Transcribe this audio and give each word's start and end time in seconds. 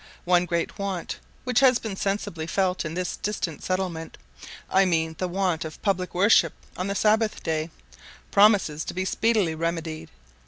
One 0.25 0.47
great 0.47 0.79
want 0.79 1.19
which 1.43 1.59
has 1.59 1.77
been 1.77 1.95
sensibly 1.95 2.47
felt 2.47 2.83
in 2.85 2.95
this 2.95 3.15
distant 3.17 3.63
settlement, 3.63 4.17
I 4.67 4.83
mean 4.83 5.13
the 5.19 5.27
want 5.27 5.63
of 5.63 5.79
public 5.83 6.15
worship 6.15 6.53
on 6.75 6.87
the 6.87 6.95
Sabbath 6.95 7.43
day, 7.43 7.69
promises 8.31 8.83
to 8.85 8.95
be 8.95 9.05
speedily 9.05 9.53
remedied. 9.53 10.09